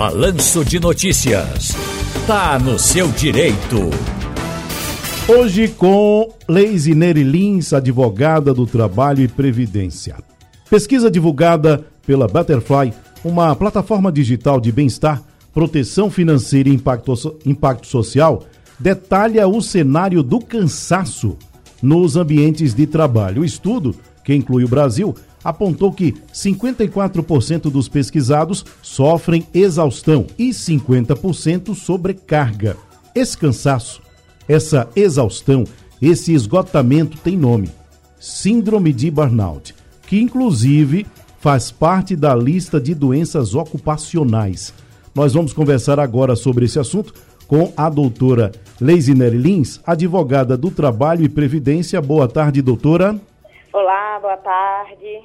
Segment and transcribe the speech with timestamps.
[0.00, 1.76] Balanço de Notícias.
[2.26, 3.90] Tá no seu direito.
[5.28, 10.16] Hoje com Leisineri Lins, advogada do Trabalho e Previdência.
[10.70, 15.22] Pesquisa divulgada pela Butterfly, uma plataforma digital de bem-estar,
[15.52, 18.44] proteção financeira e impacto, impacto social,
[18.78, 21.36] detalha o cenário do cansaço
[21.82, 23.42] nos ambientes de trabalho.
[23.42, 23.94] O estudo,
[24.24, 32.76] que inclui o Brasil, apontou que 54% dos pesquisados sofrem exaustão e 50% sobrecarga.
[33.14, 34.00] Esse cansaço,
[34.48, 35.64] essa exaustão,
[36.00, 37.70] esse esgotamento tem nome:
[38.18, 39.74] Síndrome de Burnout,
[40.06, 41.06] que inclusive
[41.38, 44.74] faz parte da lista de doenças ocupacionais.
[45.14, 47.14] Nós vamos conversar agora sobre esse assunto
[47.48, 52.00] com a doutora Leisineri Lins, advogada do Trabalho e Previdência.
[52.00, 53.20] Boa tarde, doutora.
[53.72, 55.22] Olá, boa tarde.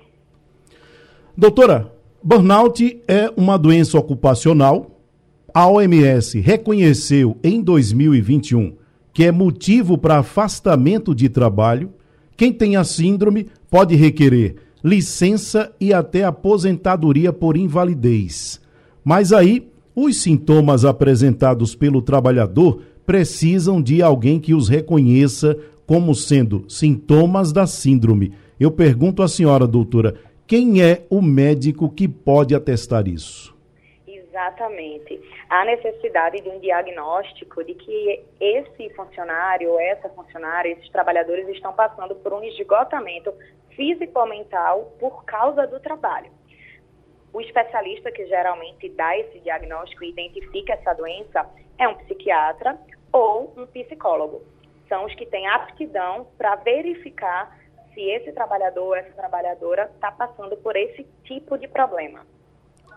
[1.36, 1.92] Doutora,
[2.22, 5.02] burnout é uma doença ocupacional.
[5.52, 8.76] A OMS reconheceu em 2021
[9.12, 11.92] que é motivo para afastamento de trabalho.
[12.38, 18.62] Quem tem a síndrome pode requerer licença e até aposentadoria por invalidez.
[19.04, 26.70] Mas aí, os sintomas apresentados pelo trabalhador precisam de alguém que os reconheça como sendo
[26.70, 28.34] sintomas da síndrome.
[28.60, 30.16] Eu pergunto à senhora, doutora,
[30.48, 33.56] quem é o médico que pode atestar isso?
[34.08, 35.22] Exatamente.
[35.50, 42.16] Há necessidade de um diagnóstico de que esse funcionário, essa funcionária, esses trabalhadores estão passando
[42.16, 43.34] por um esgotamento
[43.76, 46.32] físico-mental por causa do trabalho.
[47.34, 51.46] O especialista que geralmente dá esse diagnóstico e identifica essa doença
[51.78, 52.80] é um psiquiatra
[53.12, 54.42] ou um psicólogo
[54.88, 57.58] são os que têm aptidão para verificar
[57.94, 62.20] se esse trabalhador ou essa trabalhadora está passando por esse tipo de problema.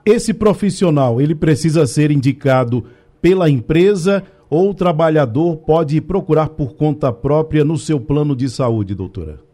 [0.04, 7.12] Esse profissional, ele precisa ser indicado pela empresa ou o trabalhador pode procurar por conta
[7.12, 9.47] própria no seu plano de saúde, doutora?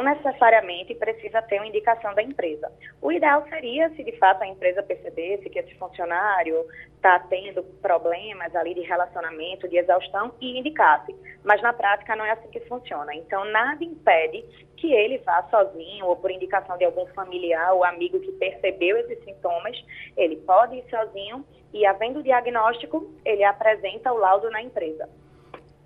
[0.00, 2.72] Não necessariamente precisa ter uma indicação da empresa.
[3.02, 6.64] O ideal seria se de fato a empresa percebesse que esse funcionário
[6.96, 11.14] está tendo problemas ali de relacionamento, de exaustão e indicasse.
[11.44, 13.14] Mas na prática não é assim que funciona.
[13.14, 14.42] Então nada impede
[14.74, 19.22] que ele vá sozinho ou por indicação de algum familiar ou amigo que percebeu esses
[19.22, 19.76] sintomas,
[20.16, 21.44] ele pode ir sozinho
[21.74, 25.06] e havendo o diagnóstico, ele apresenta o laudo na empresa.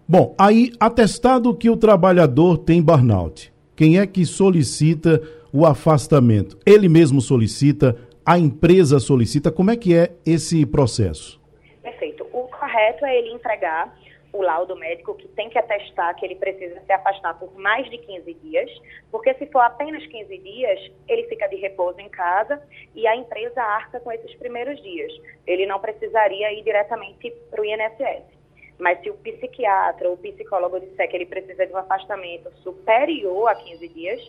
[0.07, 5.21] Bom, aí atestado que o trabalhador tem burnout quem é que solicita
[5.53, 6.57] o afastamento?
[6.65, 7.97] Ele mesmo solicita?
[8.25, 9.51] A empresa solicita?
[9.51, 11.41] Como é que é esse processo?
[11.83, 12.25] Perfeito.
[12.33, 13.95] O correto é ele entregar
[14.33, 17.99] o laudo médico que tem que atestar que ele precisa se afastar por mais de
[17.99, 18.71] 15 dias,
[19.11, 22.61] porque se for apenas 15 dias, ele fica de repouso em casa
[22.95, 25.13] e a empresa arca com esses primeiros dias.
[25.47, 28.34] Ele não precisaria ir diretamente para o INSS.
[28.79, 33.49] Mas se o psiquiatra ou o psicólogo disser que ele precisa de um afastamento superior
[33.49, 34.21] a 15 dias,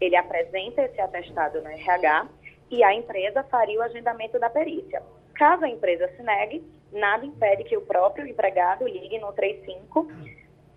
[0.00, 2.28] ele apresenta esse atestado no RH
[2.70, 5.02] e a empresa faria o agendamento da perícia.
[5.34, 10.08] Caso a empresa se negue, nada impede que o próprio empregado ligue no 35,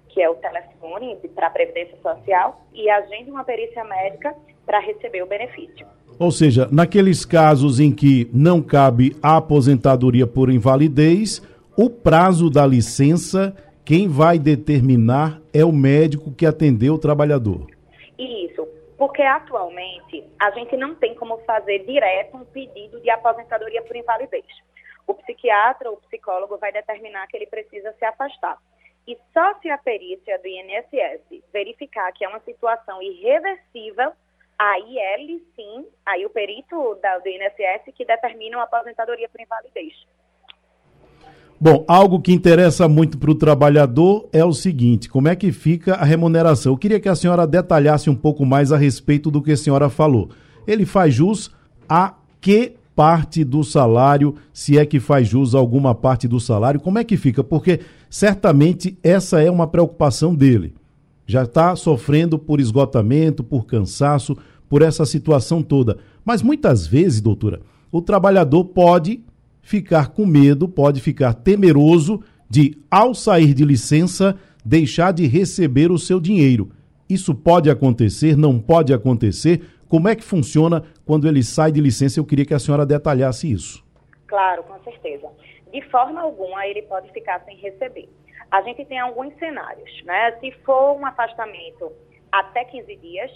[0.09, 5.21] que é o telefone para a Previdência Social, e agende uma perícia médica para receber
[5.21, 5.85] o benefício.
[6.19, 11.41] Ou seja, naqueles casos em que não cabe a aposentadoria por invalidez,
[11.77, 13.55] o prazo da licença,
[13.85, 17.67] quem vai determinar é o médico que atendeu o trabalhador.
[18.17, 18.67] Isso,
[18.97, 24.47] porque atualmente a gente não tem como fazer direto um pedido de aposentadoria por invalidez.
[25.05, 28.57] O psiquiatra ou psicólogo vai determinar que ele precisa se afastar.
[29.07, 34.13] E só se a perícia do INSS verificar que é uma situação irreversível,
[34.57, 39.93] aí ele sim, aí o perito da, do INSS que determina uma aposentadoria por invalidez.
[41.59, 45.95] Bom, algo que interessa muito para o trabalhador é o seguinte: como é que fica
[45.95, 46.73] a remuneração?
[46.73, 49.89] Eu queria que a senhora detalhasse um pouco mais a respeito do que a senhora
[49.89, 50.29] falou.
[50.67, 51.49] Ele faz jus
[51.89, 56.79] a que parte do salário, se é que faz jus a alguma parte do salário,
[56.79, 57.43] como é que fica?
[57.43, 60.75] Porque certamente essa é uma preocupação dele.
[61.25, 64.37] Já está sofrendo por esgotamento, por cansaço,
[64.69, 65.97] por essa situação toda.
[66.23, 67.61] Mas muitas vezes, doutora,
[67.91, 69.23] o trabalhador pode
[69.67, 75.97] ficar com medo, pode ficar temeroso de, ao sair de licença, deixar de receber o
[75.97, 76.71] seu dinheiro.
[77.09, 79.61] Isso pode acontecer, não pode acontecer?
[79.89, 82.17] Como é que funciona quando ele sai de licença?
[82.17, 83.83] Eu queria que a senhora detalhasse isso.
[84.25, 85.27] Claro, com certeza.
[85.69, 88.07] De forma alguma, ele pode ficar sem receber.
[88.49, 90.31] A gente tem alguns cenários, né?
[90.39, 91.91] Se for um afastamento
[92.31, 93.31] até 15 dias,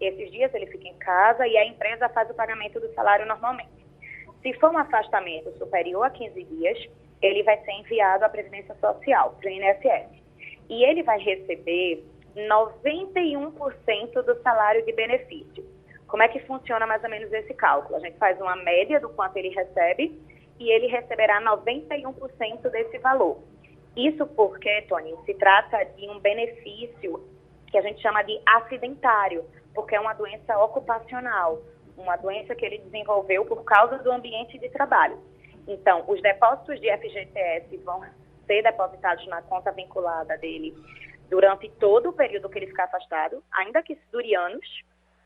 [0.00, 3.83] esses dias ele fica em casa e a empresa faz o pagamento do salário normalmente.
[4.44, 6.78] Se for um afastamento superior a 15 dias,
[7.22, 10.22] ele vai ser enviado à Previdência Social, para o INSS.
[10.68, 12.04] E ele vai receber
[12.36, 15.64] 91% do salário de benefício.
[16.06, 17.96] Como é que funciona mais ou menos esse cálculo?
[17.96, 20.20] A gente faz uma média do quanto ele recebe
[20.60, 23.38] e ele receberá 91% desse valor.
[23.96, 27.26] Isso porque, Tony, se trata de um benefício
[27.68, 29.42] que a gente chama de acidentário,
[29.74, 31.62] porque é uma doença ocupacional,
[31.96, 35.18] uma doença que ele desenvolveu por causa do ambiente de trabalho.
[35.66, 38.02] Então, os depósitos de FGTS vão
[38.46, 40.74] ser depositados na conta vinculada dele
[41.30, 44.66] durante todo o período que ele ficar afastado, ainda que dure anos,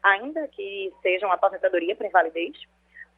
[0.03, 2.57] ainda que seja uma aposentadoria para invalidez,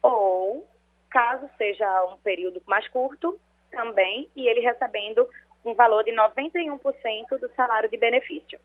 [0.01, 0.67] ou
[1.09, 3.39] caso seja um período mais curto,
[3.69, 5.27] também, e ele recebendo
[5.63, 8.59] um valor de 91% do salário de benefício.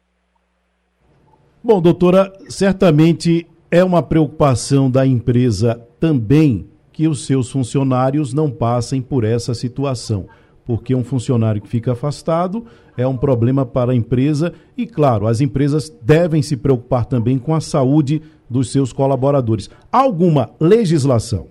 [1.62, 3.46] Bom, doutora, certamente
[3.76, 10.26] é uma preocupação da empresa também que os seus funcionários não passem por essa situação,
[10.64, 12.64] porque um funcionário que fica afastado
[12.96, 17.54] é um problema para a empresa e, claro, as empresas devem se preocupar também com
[17.54, 19.68] a saúde dos seus colaboradores.
[19.92, 21.46] Alguma legislação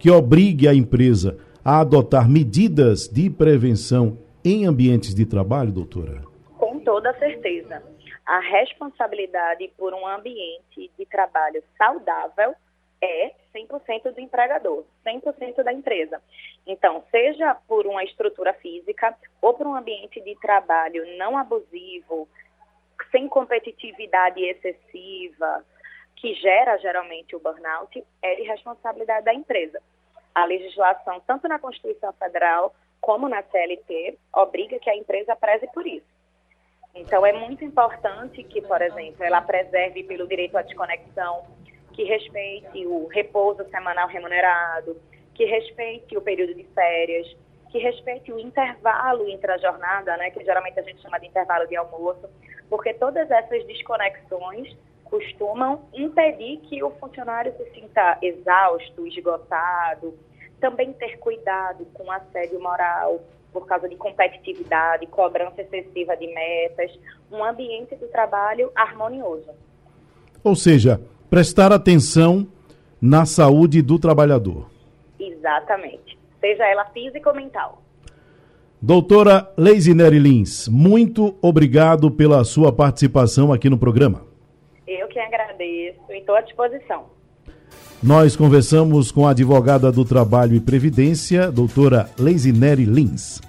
[0.00, 6.27] que obrigue a empresa a adotar medidas de prevenção em ambientes de trabalho, doutora?
[6.88, 7.82] Toda certeza.
[8.24, 12.54] A responsabilidade por um ambiente de trabalho saudável
[13.02, 16.22] é 100% do empregador, 100% da empresa.
[16.66, 22.26] Então, seja por uma estrutura física ou por um ambiente de trabalho não abusivo,
[23.10, 25.62] sem competitividade excessiva,
[26.16, 29.78] que gera geralmente o burnout, é de responsabilidade da empresa.
[30.34, 35.86] A legislação, tanto na Constituição Federal como na CLT, obriga que a empresa preze por
[35.86, 36.17] isso.
[36.98, 41.44] Então, é muito importante que, por exemplo, ela preserve pelo direito à desconexão
[41.92, 45.00] que respeite o repouso semanal remunerado,
[45.34, 47.26] que respeite o período de férias,
[47.70, 51.66] que respeite o intervalo entre a jornada, né, que geralmente a gente chama de intervalo
[51.68, 52.28] de almoço,
[52.68, 60.18] porque todas essas desconexões costumam impedir que o funcionário se sinta exausto, esgotado,
[60.60, 63.20] também ter cuidado com assédio moral,
[63.58, 66.90] por causa de competitividade, cobrança excessiva de metas,
[67.30, 69.50] um ambiente de trabalho harmonioso.
[70.44, 72.46] Ou seja, prestar atenção
[73.00, 74.70] na saúde do trabalhador.
[75.18, 76.16] Exatamente.
[76.40, 77.82] Seja ela física ou mental.
[78.80, 84.24] Doutora Leisineri Lins, muito obrigado pela sua participação aqui no programa.
[84.86, 87.06] Eu que agradeço e estou à disposição.
[88.00, 93.40] Nós conversamos com a advogada do Trabalho e Previdência, doutora Leisineri Lins.